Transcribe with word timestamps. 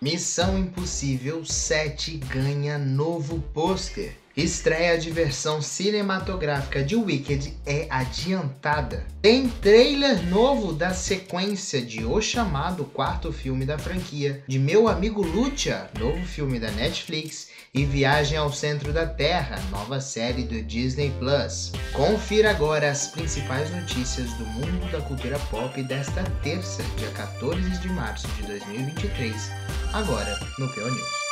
Missão 0.00 0.56
Impossível 0.56 1.44
7 1.44 2.18
ganha 2.18 2.78
novo 2.78 3.42
pôster. 3.52 4.16
Estreia 4.38 4.96
de 4.96 5.10
versão 5.10 5.60
cinematográfica 5.60 6.80
de 6.80 6.94
Wicked 6.94 7.58
é 7.66 7.88
adiantada. 7.90 9.04
Tem 9.20 9.48
trailer 9.48 10.24
novo 10.28 10.72
da 10.72 10.94
sequência 10.94 11.82
de 11.82 12.04
O 12.04 12.20
Chamado, 12.22 12.84
quarto 12.84 13.32
filme 13.32 13.66
da 13.66 13.76
franquia, 13.76 14.44
de 14.46 14.56
Meu 14.56 14.86
Amigo 14.86 15.22
Lucha, 15.22 15.90
novo 15.98 16.24
filme 16.24 16.60
da 16.60 16.70
Netflix, 16.70 17.48
e 17.74 17.84
Viagem 17.84 18.38
ao 18.38 18.52
Centro 18.52 18.92
da 18.92 19.06
Terra, 19.06 19.60
nova 19.72 20.00
série 20.00 20.44
do 20.44 20.62
Disney 20.62 21.12
Plus. 21.18 21.72
Confira 21.92 22.50
agora 22.50 22.92
as 22.92 23.08
principais 23.08 23.72
notícias 23.72 24.32
do 24.34 24.46
mundo 24.46 24.88
da 24.92 25.00
cultura 25.00 25.40
pop 25.50 25.82
desta 25.82 26.22
terça, 26.44 26.84
dia 26.96 27.10
14 27.10 27.80
de 27.80 27.88
março 27.88 28.28
de 28.28 28.42
2023, 28.44 29.50
agora 29.92 30.38
no 30.60 30.68
PO 30.68 30.88
News. 30.88 31.27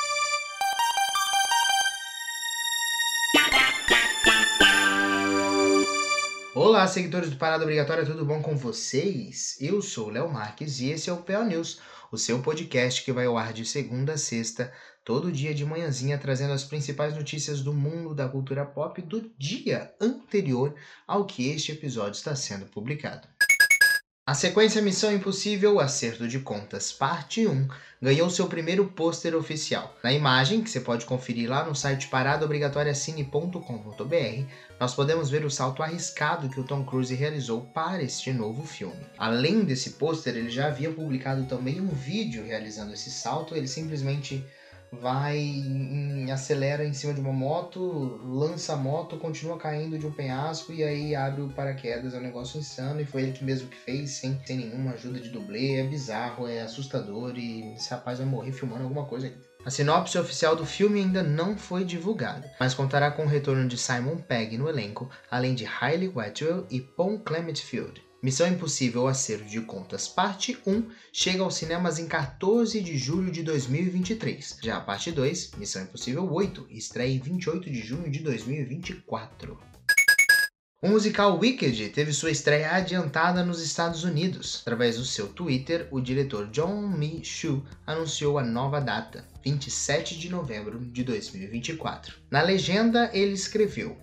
Olá, 6.68 6.84
seguidores 6.88 7.30
do 7.30 7.36
Parada 7.36 7.62
Obrigatória, 7.62 8.04
tudo 8.04 8.24
bom 8.24 8.42
com 8.42 8.56
vocês? 8.56 9.56
Eu 9.60 9.80
sou 9.80 10.10
Léo 10.10 10.28
Marques 10.28 10.80
e 10.80 10.90
esse 10.90 11.08
é 11.08 11.12
o 11.12 11.18
PO 11.18 11.44
News, 11.44 11.80
o 12.10 12.18
seu 12.18 12.42
podcast 12.42 13.04
que 13.04 13.12
vai 13.12 13.26
ao 13.26 13.38
ar 13.38 13.52
de 13.52 13.64
segunda 13.64 14.14
a 14.14 14.18
sexta, 14.18 14.72
todo 15.04 15.30
dia 15.30 15.54
de 15.54 15.64
manhãzinha, 15.64 16.18
trazendo 16.18 16.52
as 16.52 16.64
principais 16.64 17.14
notícias 17.14 17.62
do 17.62 17.72
mundo 17.72 18.12
da 18.12 18.28
cultura 18.28 18.66
pop 18.66 19.00
do 19.00 19.30
dia 19.38 19.94
anterior 20.00 20.74
ao 21.06 21.24
que 21.24 21.48
este 21.48 21.70
episódio 21.70 22.18
está 22.18 22.34
sendo 22.34 22.66
publicado. 22.66 23.28
A 24.28 24.34
sequência 24.34 24.82
Missão 24.82 25.14
Impossível 25.14 25.78
Acerto 25.78 26.26
de 26.26 26.40
Contas, 26.40 26.92
parte 26.92 27.46
1, 27.46 27.68
ganhou 28.02 28.28
seu 28.28 28.48
primeiro 28.48 28.86
pôster 28.86 29.36
oficial. 29.36 29.96
Na 30.02 30.12
imagem, 30.12 30.64
que 30.64 30.68
você 30.68 30.80
pode 30.80 31.06
conferir 31.06 31.48
lá 31.48 31.64
no 31.64 31.76
site 31.76 32.08
paradaobrigatoriacine.com.br, 32.08 34.50
nós 34.80 34.96
podemos 34.96 35.30
ver 35.30 35.44
o 35.44 35.50
salto 35.50 35.80
arriscado 35.80 36.48
que 36.48 36.58
o 36.58 36.64
Tom 36.64 36.84
Cruise 36.84 37.14
realizou 37.14 37.66
para 37.66 38.02
este 38.02 38.32
novo 38.32 38.66
filme. 38.66 39.06
Além 39.16 39.62
desse 39.62 39.90
pôster, 39.90 40.36
ele 40.36 40.50
já 40.50 40.66
havia 40.66 40.90
publicado 40.90 41.44
também 41.44 41.80
um 41.80 41.86
vídeo 41.86 42.44
realizando 42.44 42.94
esse 42.94 43.12
salto, 43.12 43.54
ele 43.54 43.68
simplesmente 43.68 44.44
vai 45.00 45.38
em, 45.38 46.30
acelera 46.30 46.84
em 46.84 46.92
cima 46.92 47.14
de 47.14 47.20
uma 47.20 47.32
moto, 47.32 48.20
lança 48.24 48.72
a 48.72 48.76
moto, 48.76 49.16
continua 49.18 49.58
caindo 49.58 49.98
de 49.98 50.06
um 50.06 50.12
penhasco 50.12 50.72
e 50.72 50.82
aí 50.82 51.14
abre 51.14 51.42
o 51.42 51.48
paraquedas. 51.50 52.14
É 52.14 52.18
um 52.18 52.22
negócio 52.22 52.58
insano 52.58 53.00
e 53.00 53.04
foi 53.04 53.22
ele 53.22 53.32
que 53.32 53.44
mesmo 53.44 53.68
que 53.68 53.76
fez, 53.76 54.10
sem, 54.10 54.40
nenhuma 54.48 54.92
ajuda 54.92 55.20
de 55.20 55.28
dublê. 55.28 55.80
É 55.80 55.84
bizarro, 55.84 56.46
é 56.46 56.62
assustador 56.62 57.36
e 57.36 57.74
esse 57.74 57.90
rapaz 57.90 58.18
vai 58.18 58.26
morrer 58.26 58.52
filmando 58.52 58.82
alguma 58.82 59.04
coisa 59.04 59.28
aqui. 59.28 59.46
A 59.64 59.70
sinopse 59.70 60.16
oficial 60.16 60.54
do 60.54 60.64
filme 60.64 61.00
ainda 61.00 61.24
não 61.24 61.58
foi 61.58 61.84
divulgada, 61.84 62.52
mas 62.60 62.72
contará 62.72 63.10
com 63.10 63.24
o 63.24 63.28
retorno 63.28 63.66
de 63.66 63.76
Simon 63.76 64.16
Pegg 64.16 64.56
no 64.56 64.68
elenco, 64.68 65.10
além 65.28 65.56
de 65.56 65.66
Hailey 65.66 66.12
Atwell 66.16 66.66
e 66.70 66.80
Paul 66.80 67.18
Clement 67.18 67.56
Field. 67.56 68.05
Missão 68.26 68.48
Impossível 68.48 69.06
Acerto 69.06 69.44
de 69.44 69.60
Contas 69.60 70.08
Parte 70.08 70.58
1 70.66 70.90
chega 71.12 71.44
aos 71.44 71.54
cinemas 71.54 72.00
em 72.00 72.08
14 72.08 72.80
de 72.80 72.98
julho 72.98 73.30
de 73.30 73.40
2023. 73.44 74.58
Já 74.60 74.78
a 74.78 74.80
parte 74.80 75.12
2, 75.12 75.52
Missão 75.56 75.82
Impossível 75.84 76.28
8, 76.28 76.66
estreia 76.70 77.14
em 77.14 77.20
28 77.20 77.70
de 77.70 77.80
junho 77.80 78.10
de 78.10 78.18
2024. 78.18 79.56
O 80.82 80.88
musical 80.88 81.38
Wicked 81.38 81.88
teve 81.90 82.12
sua 82.12 82.32
estreia 82.32 82.72
adiantada 82.72 83.44
nos 83.44 83.62
Estados 83.62 84.02
Unidos. 84.02 84.58
Através 84.62 84.96
do 84.96 85.04
seu 85.04 85.28
Twitter, 85.28 85.86
o 85.92 86.00
diretor 86.00 86.48
John 86.48 86.88
Mi 86.88 87.24
Shu 87.24 87.64
anunciou 87.86 88.38
a 88.40 88.44
nova 88.44 88.80
data, 88.80 89.24
27 89.44 90.18
de 90.18 90.28
novembro 90.28 90.80
de 90.80 91.04
2024. 91.04 92.16
Na 92.28 92.42
legenda, 92.42 93.08
ele 93.14 93.34
escreveu: 93.34 93.96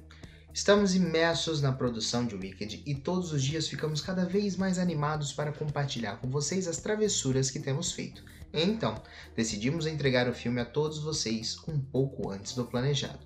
Estamos 0.54 0.94
imersos 0.94 1.64
na 1.64 1.72
produção 1.72 2.28
de 2.28 2.36
Wicked 2.36 2.84
e 2.86 2.94
todos 2.94 3.32
os 3.32 3.42
dias 3.42 3.68
ficamos 3.68 4.02
cada 4.02 4.24
vez 4.24 4.56
mais 4.56 4.78
animados 4.78 5.34
para 5.34 5.52
compartilhar 5.52 6.18
com 6.18 6.30
vocês 6.30 6.68
as 6.68 6.78
travessuras 6.78 7.50
que 7.50 7.60
temos 7.60 7.92
feito. 7.92 8.24
Então, 8.54 9.02
decidimos 9.36 9.88
entregar 9.88 10.30
o 10.30 10.34
filme 10.34 10.62
a 10.62 10.66
todos 10.66 11.00
vocês 11.00 11.58
um 11.68 11.80
pouco 11.80 12.30
antes 12.30 12.54
do 12.54 12.66
planejado. 12.66 13.18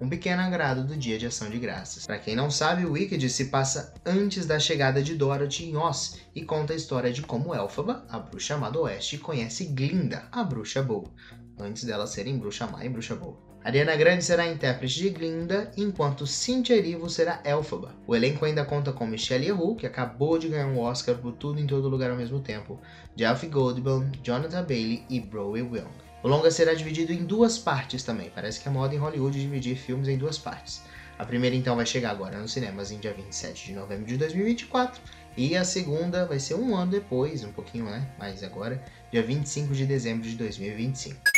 Um 0.00 0.08
pequeno 0.08 0.40
agrado 0.40 0.82
do 0.82 0.96
Dia 0.96 1.18
de 1.18 1.26
Ação 1.26 1.50
de 1.50 1.58
Graças. 1.58 2.06
Para 2.06 2.18
quem 2.18 2.34
não 2.34 2.50
sabe, 2.50 2.86
o 2.86 2.92
Wicked 2.92 3.28
se 3.28 3.44
passa 3.46 3.92
antes 4.06 4.46
da 4.46 4.58
chegada 4.58 5.02
de 5.02 5.14
Dorothy 5.14 5.66
em 5.66 5.76
Oz 5.76 6.16
e 6.34 6.42
conta 6.42 6.72
a 6.72 6.76
história 6.76 7.12
de 7.12 7.20
como 7.20 7.54
Elphaba, 7.54 8.06
a 8.08 8.18
bruxa 8.18 8.56
má 8.56 8.70
do 8.70 8.80
oeste, 8.80 9.18
conhece 9.18 9.66
Glinda, 9.66 10.26
a 10.32 10.42
bruxa 10.42 10.82
boa, 10.82 11.12
antes 11.58 11.84
delas 11.84 12.08
serem 12.08 12.38
bruxa 12.38 12.66
má 12.66 12.82
e 12.82 12.88
bruxa 12.88 13.14
boa. 13.14 13.49
Ariana 13.62 13.94
Grande 13.94 14.24
será 14.24 14.44
a 14.44 14.50
intérprete 14.50 14.94
de 14.94 15.10
Glinda, 15.10 15.70
enquanto 15.76 16.26
Cynthia 16.26 16.76
Erivo 16.76 17.10
será 17.10 17.42
Elphaba. 17.44 17.94
O 18.06 18.16
elenco 18.16 18.46
ainda 18.46 18.64
conta 18.64 18.90
com 18.90 19.06
Michelle 19.06 19.44
Yeoh, 19.44 19.76
que 19.76 19.86
acabou 19.86 20.38
de 20.38 20.48
ganhar 20.48 20.66
um 20.66 20.78
Oscar 20.78 21.14
por 21.16 21.32
Tudo 21.32 21.60
em 21.60 21.66
Todo 21.66 21.86
Lugar 21.86 22.10
ao 22.10 22.16
mesmo 22.16 22.40
tempo, 22.40 22.80
Jeff 23.14 23.46
Goldblum, 23.46 24.10
Jonathan 24.22 24.64
Bailey 24.64 25.04
e 25.10 25.20
Broe 25.20 25.60
Young. 25.60 25.90
O 26.22 26.28
longa 26.28 26.50
será 26.50 26.72
dividido 26.72 27.12
em 27.12 27.22
duas 27.22 27.58
partes 27.58 28.02
também, 28.02 28.30
parece 28.34 28.60
que 28.60 28.68
é 28.68 28.72
moda 28.72 28.94
em 28.94 28.98
Hollywood 28.98 29.38
dividir 29.38 29.76
filmes 29.76 30.08
em 30.08 30.16
duas 30.16 30.38
partes. 30.38 30.82
A 31.18 31.26
primeira 31.26 31.54
então 31.54 31.76
vai 31.76 31.84
chegar 31.84 32.12
agora 32.12 32.38
nos 32.38 32.52
cinemas 32.52 32.90
em 32.90 32.98
dia 32.98 33.12
27 33.12 33.66
de 33.66 33.72
novembro 33.74 34.06
de 34.06 34.16
2024 34.16 35.02
e 35.36 35.54
a 35.54 35.64
segunda 35.64 36.24
vai 36.24 36.38
ser 36.38 36.54
um 36.54 36.74
ano 36.74 36.92
depois, 36.92 37.44
um 37.44 37.52
pouquinho, 37.52 37.84
né? 37.84 38.08
Mas 38.18 38.42
agora, 38.42 38.82
dia 39.12 39.22
25 39.22 39.74
de 39.74 39.84
dezembro 39.84 40.26
de 40.26 40.34
2025. 40.34 41.29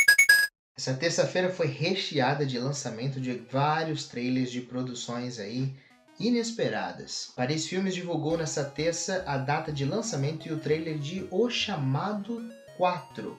Essa 0.75 0.95
terça-feira 0.95 1.51
foi 1.51 1.67
recheada 1.67 2.43
de 2.47 2.57
lançamento 2.57 3.21
de 3.21 3.33
vários 3.51 4.07
trailers 4.07 4.51
de 4.51 4.59
produções 4.59 5.37
aí 5.37 5.71
inesperadas. 6.19 7.31
Paris 7.35 7.67
Filmes 7.67 7.93
divulgou 7.93 8.35
nessa 8.37 8.63
terça 8.63 9.23
a 9.27 9.37
data 9.37 9.71
de 9.71 9.85
lançamento 9.85 10.47
e 10.47 10.51
o 10.51 10.59
trailer 10.59 10.97
de 10.97 11.27
O 11.29 11.47
Chamado 11.47 12.49
4. 12.75 13.37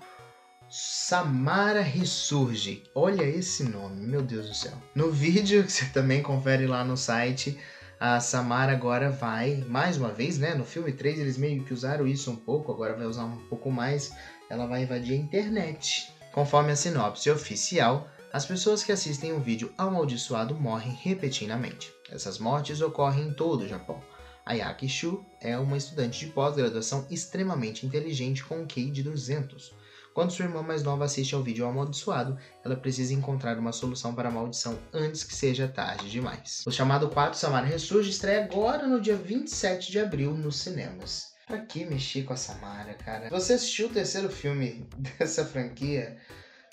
Samara 0.70 1.80
Ressurge. 1.80 2.84
Olha 2.94 3.24
esse 3.24 3.64
nome, 3.64 4.06
meu 4.06 4.22
Deus 4.22 4.48
do 4.48 4.54
céu. 4.54 4.72
No 4.94 5.10
vídeo 5.10 5.62
que 5.66 5.72
você 5.72 5.86
também 5.86 6.22
confere 6.22 6.68
lá 6.68 6.84
no 6.84 6.96
site, 6.96 7.58
a 7.98 8.20
Samara 8.20 8.70
agora 8.70 9.10
vai, 9.10 9.56
mais 9.68 9.96
uma 9.96 10.12
vez, 10.12 10.38
né? 10.38 10.54
No 10.54 10.64
filme 10.64 10.92
3 10.92 11.18
eles 11.18 11.36
meio 11.36 11.64
que 11.64 11.74
usaram 11.74 12.06
isso 12.06 12.30
um 12.30 12.36
pouco, 12.36 12.70
agora 12.70 12.94
vai 12.94 13.06
usar 13.06 13.24
um 13.24 13.38
pouco 13.48 13.72
mais. 13.72 14.12
Ela 14.48 14.66
vai 14.66 14.84
invadir 14.84 15.14
a 15.14 15.16
internet 15.16 16.13
Conforme 16.34 16.72
a 16.72 16.76
sinopse 16.76 17.30
oficial, 17.30 18.10
as 18.32 18.44
pessoas 18.44 18.82
que 18.82 18.90
assistem 18.90 19.30
o 19.30 19.36
um 19.36 19.40
vídeo 19.40 19.72
amaldiçoado 19.78 20.52
morrem 20.52 20.92
repetidamente. 20.92 21.92
Essas 22.10 22.40
mortes 22.40 22.80
ocorrem 22.80 23.28
em 23.28 23.32
todo 23.32 23.62
o 23.62 23.68
Japão. 23.68 24.02
Ayaki 24.44 24.88
Shu 24.88 25.24
é 25.40 25.56
uma 25.56 25.76
estudante 25.76 26.18
de 26.18 26.32
pós-graduação 26.32 27.06
extremamente 27.08 27.86
inteligente 27.86 28.42
com 28.42 28.62
um 28.62 28.66
QI 28.66 28.90
de 28.90 29.04
200. 29.04 29.76
Quando 30.12 30.32
sua 30.32 30.46
irmã 30.46 30.60
mais 30.60 30.82
nova 30.82 31.04
assiste 31.04 31.36
ao 31.36 31.42
vídeo 31.44 31.68
amaldiçoado, 31.68 32.36
ela 32.64 32.74
precisa 32.74 33.14
encontrar 33.14 33.56
uma 33.56 33.70
solução 33.70 34.12
para 34.12 34.28
a 34.28 34.32
maldição 34.32 34.76
antes 34.92 35.22
que 35.22 35.36
seja 35.36 35.68
tarde 35.68 36.10
demais. 36.10 36.64
O 36.66 36.72
chamado 36.72 37.08
4 37.10 37.38
Samara 37.38 37.64
Ressurge 37.64 38.10
estreia 38.10 38.42
agora 38.42 38.88
no 38.88 39.00
dia 39.00 39.16
27 39.16 39.92
de 39.92 40.00
abril 40.00 40.34
nos 40.34 40.56
cinemas. 40.56 41.33
Pra 41.46 41.58
que 41.58 41.84
mexer 41.84 42.24
com 42.24 42.32
a 42.32 42.36
Samara, 42.36 42.94
cara? 42.94 43.28
Você 43.30 43.54
assistiu 43.54 43.88
o 43.88 43.92
terceiro 43.92 44.30
filme 44.30 44.86
dessa 45.18 45.44
franquia? 45.44 46.16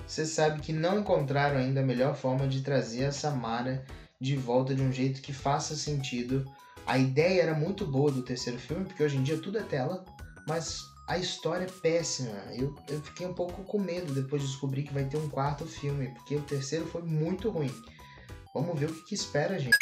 Você 0.08 0.26
sabe 0.26 0.62
que 0.62 0.74
não 0.74 1.00
encontraram 1.00 1.58
ainda 1.58 1.82
a 1.82 1.86
melhor 1.86 2.16
forma 2.16 2.48
de 2.48 2.62
trazer 2.62 3.06
a 3.06 3.12
Samara 3.12 3.86
de 4.20 4.36
volta 4.36 4.74
de 4.74 4.82
um 4.82 4.92
jeito 4.92 5.22
que 5.22 5.34
faça 5.34 5.76
sentido. 5.76 6.50
A 6.86 6.98
ideia 6.98 7.42
era 7.42 7.54
muito 7.54 7.86
boa 7.86 8.12
do 8.12 8.22
terceiro 8.22 8.60
filme, 8.60 8.86
porque 8.86 9.04
hoje 9.04 9.18
em 9.18 9.24
dia 9.24 9.38
tudo 9.38 9.58
é 9.58 9.64
tela, 9.64 10.06
mas 10.48 10.80
a 11.08 11.18
história 11.18 11.66
é 11.66 11.82
péssima. 11.82 12.36
Eu, 12.54 12.76
eu 12.88 13.02
fiquei 13.02 13.28
um 13.28 13.34
pouco 13.34 13.64
com 13.64 13.80
medo 13.80 14.14
depois 14.14 14.42
de 14.42 14.48
descobrir 14.48 14.84
que 14.84 14.94
vai 14.94 15.06
ter 15.06 15.18
um 15.18 15.30
quarto 15.30 15.66
filme, 15.66 16.10
porque 16.10 16.36
o 16.36 16.42
terceiro 16.42 16.86
foi 16.86 17.02
muito 17.02 17.50
ruim. 17.50 17.74
Vamos 18.54 18.80
ver 18.80 18.90
o 18.90 18.94
que, 18.94 19.06
que 19.06 19.16
espera, 19.16 19.58
gente. 19.60 19.78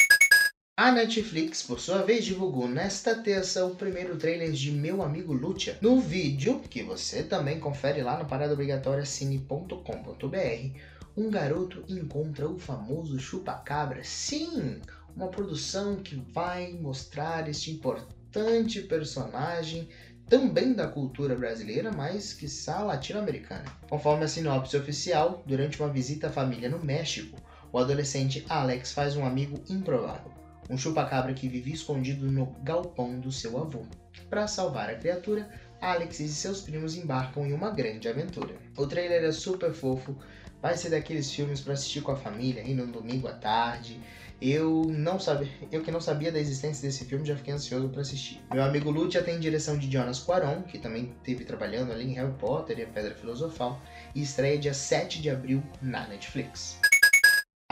A 0.82 0.90
Netflix, 0.90 1.62
por 1.62 1.78
sua 1.78 2.00
vez, 2.00 2.24
divulgou 2.24 2.66
nesta 2.66 3.14
terça 3.14 3.66
o 3.66 3.74
primeiro 3.74 4.16
trailer 4.16 4.50
de 4.50 4.72
Meu 4.72 5.02
Amigo 5.02 5.30
Lucha. 5.30 5.76
No 5.82 6.00
vídeo, 6.00 6.62
que 6.70 6.82
você 6.82 7.22
também 7.22 7.60
confere 7.60 8.02
lá 8.02 8.18
no 8.18 8.24
paradaobrigatoriacine.com.br, 8.24 10.78
um 11.14 11.28
garoto 11.28 11.84
encontra 11.86 12.48
o 12.48 12.58
famoso 12.58 13.18
chupa-cabra. 13.18 14.02
Sim, 14.02 14.80
uma 15.14 15.28
produção 15.28 15.96
que 15.96 16.16
vai 16.16 16.72
mostrar 16.72 17.46
este 17.46 17.70
importante 17.70 18.80
personagem 18.80 19.86
também 20.30 20.72
da 20.72 20.88
cultura 20.88 21.36
brasileira, 21.36 21.92
mas 21.92 22.32
que 22.32 22.46
está 22.46 22.82
latino-americana. 22.82 23.66
Conforme 23.86 24.24
a 24.24 24.28
sinopse 24.28 24.78
oficial, 24.78 25.42
durante 25.44 25.78
uma 25.78 25.92
visita 25.92 26.28
à 26.28 26.32
família 26.32 26.70
no 26.70 26.82
México, 26.82 27.36
o 27.70 27.78
adolescente 27.78 28.46
Alex 28.48 28.92
faz 28.92 29.14
um 29.14 29.26
amigo 29.26 29.62
improvável 29.68 30.39
um 30.70 30.78
chupacabra 30.78 31.34
que 31.34 31.48
vivia 31.48 31.74
escondido 31.74 32.30
no 32.30 32.46
galpão 32.62 33.18
do 33.18 33.32
seu 33.32 33.58
avô. 33.58 33.82
Para 34.30 34.46
salvar 34.46 34.88
a 34.88 34.94
criatura, 34.94 35.50
Alex 35.80 36.20
e 36.20 36.28
seus 36.28 36.60
primos 36.60 36.96
embarcam 36.96 37.44
em 37.44 37.52
uma 37.52 37.70
grande 37.70 38.08
aventura. 38.08 38.54
O 38.76 38.86
trailer 38.86 39.24
é 39.24 39.32
super 39.32 39.72
fofo, 39.72 40.16
vai 40.62 40.76
ser 40.76 40.90
daqueles 40.90 41.30
filmes 41.30 41.60
para 41.60 41.72
assistir 41.72 42.02
com 42.02 42.12
a 42.12 42.16
família, 42.16 42.62
aí 42.62 42.72
no 42.72 42.86
domingo 42.86 43.26
à 43.26 43.32
tarde. 43.32 44.00
Eu 44.40 44.84
não 44.88 45.18
sabia, 45.18 45.50
eu 45.70 45.82
que 45.82 45.90
não 45.90 46.00
sabia 46.00 46.32
da 46.32 46.38
existência 46.38 46.86
desse 46.86 47.04
filme 47.04 47.26
já 47.26 47.36
fiquei 47.36 47.52
ansioso 47.52 47.90
para 47.90 48.00
assistir. 48.00 48.40
Meu 48.50 48.62
amigo 48.62 48.90
Lu 48.90 49.10
já 49.10 49.22
tem 49.22 49.38
direção 49.38 49.76
de 49.76 49.90
Jonas 49.90 50.20
Quaron, 50.20 50.62
que 50.62 50.78
também 50.78 51.12
esteve 51.18 51.44
trabalhando 51.44 51.92
ali 51.92 52.04
em 52.04 52.14
Harry 52.14 52.32
Potter 52.38 52.78
e 52.78 52.82
a 52.82 52.86
Pedra 52.86 53.14
Filosofal, 53.14 53.78
e 54.14 54.22
estreia 54.22 54.56
dia 54.56 54.72
7 54.72 55.20
de 55.20 55.28
abril 55.28 55.62
na 55.82 56.06
Netflix. 56.06 56.78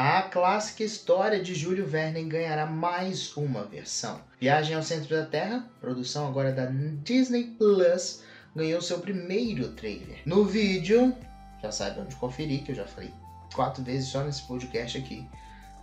A 0.00 0.22
clássica 0.22 0.84
história 0.84 1.42
de 1.42 1.56
Júlio 1.56 1.84
Verne 1.84 2.22
ganhará 2.22 2.64
mais 2.66 3.36
uma 3.36 3.64
versão. 3.64 4.20
Viagem 4.40 4.76
ao 4.76 4.82
Centro 4.84 5.08
da 5.08 5.26
Terra, 5.26 5.68
produção 5.80 6.28
agora 6.28 6.52
da 6.52 6.66
Disney 7.02 7.56
Plus, 7.58 8.22
ganhou 8.54 8.80
seu 8.80 9.00
primeiro 9.00 9.72
trailer. 9.72 10.20
No 10.24 10.44
vídeo, 10.44 11.12
já 11.60 11.72
sabe 11.72 11.98
onde 11.98 12.14
conferir, 12.14 12.62
que 12.62 12.70
eu 12.70 12.76
já 12.76 12.86
falei 12.86 13.12
quatro 13.52 13.82
vezes 13.82 14.06
só 14.06 14.22
nesse 14.22 14.46
podcast 14.46 14.96
aqui 14.96 15.28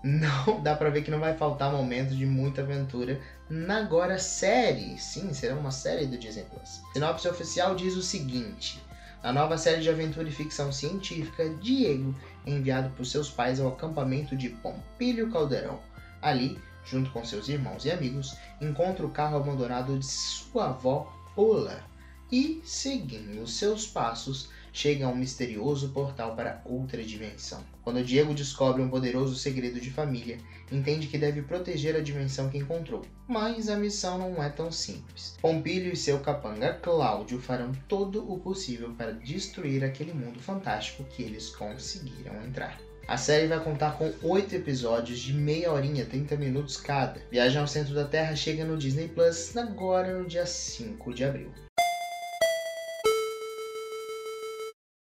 não 0.06 0.62
dá 0.62 0.76
para 0.76 0.92
ver 0.92 1.02
que 1.02 1.10
não 1.10 1.20
vai 1.20 1.36
faltar 1.36 1.72
momentos 1.72 2.16
de 2.16 2.28
muita 2.28 2.62
aventura 2.62 3.20
na 3.50 3.80
agora 3.80 4.20
série. 4.20 4.98
Sim, 5.00 5.34
será 5.34 5.56
uma 5.56 5.72
série 5.72 6.06
do 6.06 6.18
Disney 6.18 6.46
Plus. 6.46 6.82
Sinopse 6.94 7.28
oficial 7.28 7.76
diz 7.76 7.96
o 7.96 8.04
seguinte: 8.04 8.82
na 9.26 9.34
nova 9.34 9.58
série 9.58 9.82
de 9.82 9.90
aventura 9.90 10.30
e 10.30 10.32
ficção 10.32 10.72
científica, 10.72 11.50
Diego 11.56 12.14
é 12.46 12.52
enviado 12.52 12.92
por 12.92 13.08
seus 13.08 13.28
pais 13.28 13.60
ao 13.60 13.70
acampamento 13.70 14.38
de 14.38 14.50
Pompílio 14.50 15.32
Caldeirão. 15.32 15.80
Ali, 16.22 16.62
junto 16.86 17.10
com 17.10 17.26
seus 17.26 17.50
irmãos 17.50 17.86
e 17.86 17.92
amigos, 17.92 18.38
encontra 18.62 19.04
o 19.04 19.10
carro 19.10 19.38
abandonado 19.38 19.98
de 19.98 20.06
sua 20.06 20.66
avó 20.66 21.12
Ola 21.36 21.84
e, 22.32 22.62
seguindo 22.64 23.48
seus 23.48 23.88
passos, 23.88 24.52
chega 24.76 25.06
a 25.06 25.10
um 25.10 25.16
misterioso 25.16 25.90
portal 25.90 26.36
para 26.36 26.62
outra 26.66 27.02
dimensão. 27.02 27.64
Quando 27.82 28.04
Diego 28.04 28.34
descobre 28.34 28.82
um 28.82 28.90
poderoso 28.90 29.34
segredo 29.34 29.80
de 29.80 29.90
família, 29.90 30.38
entende 30.70 31.08
que 31.08 31.18
deve 31.18 31.42
proteger 31.42 31.96
a 31.96 32.02
dimensão 32.02 32.50
que 32.50 32.58
encontrou. 32.58 33.06
Mas 33.26 33.70
a 33.70 33.78
missão 33.78 34.18
não 34.18 34.44
é 34.44 34.50
tão 34.50 34.70
simples. 34.74 35.38
Pompílio 35.42 35.94
e 35.94 35.96
seu 35.96 36.20
capanga 36.20 36.74
Cláudio 36.74 37.40
farão 37.40 37.72
todo 37.88 38.30
o 38.30 38.38
possível 38.38 38.92
para 38.98 39.14
destruir 39.14 39.82
aquele 39.82 40.14
mundo 40.14 40.42
fantástico 40.42 41.06
que 41.06 41.24
eles 41.24 41.50
conseguiram 41.52 42.44
entrar. 42.44 42.78
A 43.08 43.16
série 43.16 43.48
vai 43.48 43.64
contar 43.64 43.98
com 43.98 44.12
oito 44.24 44.56
episódios 44.56 45.20
de 45.20 45.32
meia 45.32 45.72
horinha, 45.72 46.06
30 46.06 46.36
minutos 46.36 46.76
cada. 46.76 47.22
Viagem 47.32 47.62
ao 47.62 47.68
Centro 47.68 47.96
da 47.96 48.04
Terra 48.04 48.36
chega 48.36 48.66
no 48.66 48.78
Disney 48.78 49.08
Plus 49.08 49.56
agora 49.56 50.20
no 50.20 50.28
dia 50.28 50.46
5 50.46 51.14
de 51.14 51.24
abril. 51.24 51.65